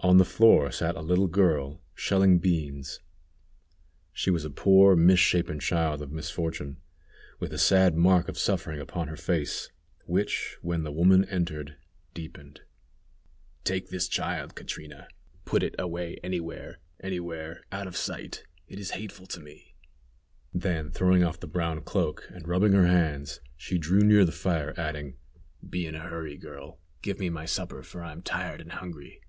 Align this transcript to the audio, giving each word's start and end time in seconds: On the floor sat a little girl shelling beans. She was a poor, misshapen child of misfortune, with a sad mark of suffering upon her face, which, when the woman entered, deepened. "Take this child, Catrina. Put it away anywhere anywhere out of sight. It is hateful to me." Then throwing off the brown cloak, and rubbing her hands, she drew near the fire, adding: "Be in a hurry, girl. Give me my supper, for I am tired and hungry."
On 0.00 0.18
the 0.18 0.24
floor 0.24 0.70
sat 0.70 0.94
a 0.94 1.00
little 1.00 1.26
girl 1.26 1.82
shelling 1.92 2.38
beans. 2.38 3.00
She 4.12 4.30
was 4.30 4.44
a 4.44 4.50
poor, 4.50 4.94
misshapen 4.94 5.58
child 5.58 6.00
of 6.00 6.12
misfortune, 6.12 6.76
with 7.40 7.52
a 7.52 7.58
sad 7.58 7.96
mark 7.96 8.28
of 8.28 8.38
suffering 8.38 8.78
upon 8.78 9.08
her 9.08 9.16
face, 9.16 9.68
which, 10.04 10.58
when 10.62 10.84
the 10.84 10.92
woman 10.92 11.24
entered, 11.24 11.74
deepened. 12.14 12.60
"Take 13.64 13.88
this 13.88 14.06
child, 14.06 14.54
Catrina. 14.54 15.08
Put 15.44 15.64
it 15.64 15.74
away 15.76 16.20
anywhere 16.22 16.78
anywhere 17.02 17.64
out 17.72 17.88
of 17.88 17.96
sight. 17.96 18.44
It 18.68 18.78
is 18.78 18.90
hateful 18.92 19.26
to 19.26 19.40
me." 19.40 19.74
Then 20.54 20.88
throwing 20.92 21.24
off 21.24 21.40
the 21.40 21.48
brown 21.48 21.80
cloak, 21.82 22.28
and 22.32 22.46
rubbing 22.46 22.74
her 22.74 22.86
hands, 22.86 23.40
she 23.56 23.76
drew 23.76 24.02
near 24.02 24.24
the 24.24 24.30
fire, 24.30 24.72
adding: 24.76 25.16
"Be 25.68 25.84
in 25.84 25.96
a 25.96 26.08
hurry, 26.08 26.36
girl. 26.36 26.78
Give 27.02 27.18
me 27.18 27.28
my 27.28 27.44
supper, 27.44 27.82
for 27.82 28.02
I 28.04 28.12
am 28.12 28.22
tired 28.22 28.60
and 28.60 28.70
hungry." 28.70 29.20